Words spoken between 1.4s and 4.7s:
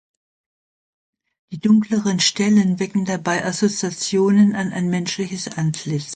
Die dunkleren Stellen wecken dabei Assoziationen